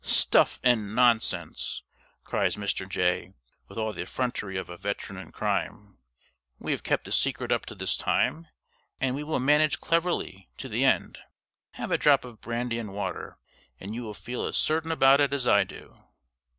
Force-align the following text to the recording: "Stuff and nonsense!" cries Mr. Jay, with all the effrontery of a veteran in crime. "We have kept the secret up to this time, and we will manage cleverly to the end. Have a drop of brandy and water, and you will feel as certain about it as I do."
"Stuff 0.03 0.59
and 0.63 0.95
nonsense!" 0.95 1.83
cries 2.23 2.55
Mr. 2.55 2.89
Jay, 2.89 3.33
with 3.67 3.77
all 3.77 3.93
the 3.93 4.01
effrontery 4.01 4.57
of 4.57 4.67
a 4.67 4.75
veteran 4.75 5.15
in 5.19 5.31
crime. 5.31 5.99
"We 6.57 6.71
have 6.71 6.81
kept 6.81 7.03
the 7.03 7.11
secret 7.11 7.51
up 7.51 7.67
to 7.67 7.75
this 7.75 7.95
time, 7.95 8.47
and 8.99 9.15
we 9.15 9.23
will 9.23 9.39
manage 9.39 9.79
cleverly 9.79 10.49
to 10.57 10.67
the 10.67 10.83
end. 10.83 11.19
Have 11.73 11.91
a 11.91 11.99
drop 11.99 12.25
of 12.25 12.41
brandy 12.41 12.79
and 12.79 12.91
water, 12.93 13.37
and 13.79 13.93
you 13.93 14.01
will 14.01 14.15
feel 14.15 14.43
as 14.47 14.57
certain 14.57 14.91
about 14.91 15.21
it 15.21 15.33
as 15.35 15.45
I 15.45 15.63
do." 15.65 16.03